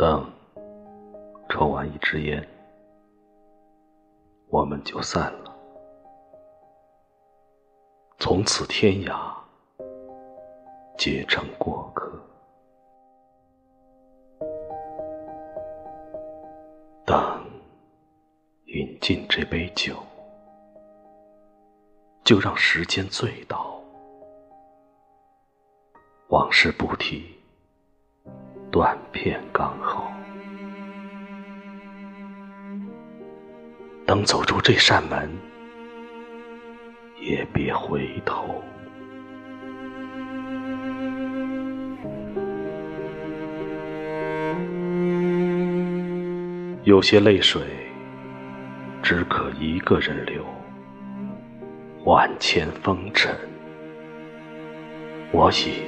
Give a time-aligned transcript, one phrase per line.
[0.00, 0.24] 等
[1.50, 2.42] 抽完一支烟，
[4.48, 5.54] 我们就散了。
[8.18, 9.30] 从此天涯
[10.96, 12.10] 皆成过客。
[17.04, 17.44] 等
[18.68, 19.96] 饮尽这杯酒，
[22.24, 23.78] 就让时间醉倒，
[26.30, 27.38] 往事不提。
[28.70, 30.12] 断片刚好，
[34.06, 35.28] 等走出这扇门，
[37.20, 38.62] 也别回头。
[46.84, 47.60] 有些泪水，
[49.02, 50.44] 只可一个人流。
[52.04, 53.36] 万千风尘，
[55.32, 55.82] 我已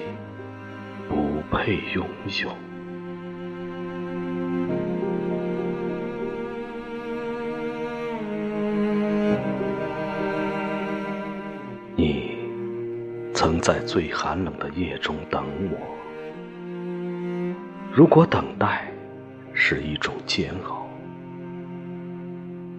[1.09, 2.05] 不配拥
[2.43, 2.72] 有。
[13.43, 15.77] 曾在最寒冷的夜中等我。
[17.93, 18.89] 如果等待
[19.53, 20.87] 是一种煎熬，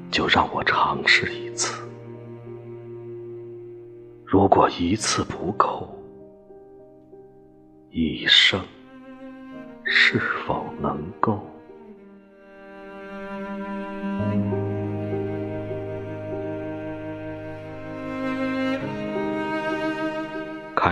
[0.09, 1.83] 就让我尝试一次。
[4.25, 5.93] 如果一次不够，
[7.89, 8.57] 一生
[9.83, 11.45] 是否能够？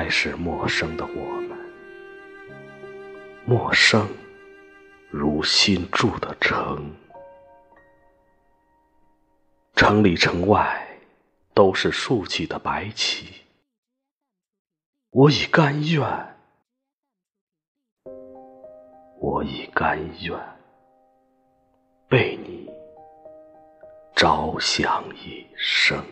[0.04, 1.56] 开始陌生的我们，
[3.46, 4.10] 陌生
[5.12, 6.92] 如新筑的城，
[9.76, 10.88] 城里城外
[11.54, 13.28] 都是竖起的白旗。
[15.12, 16.04] 我已甘愿，
[19.20, 20.36] 我已甘愿
[22.10, 22.68] 被你
[24.16, 26.04] 着想一生。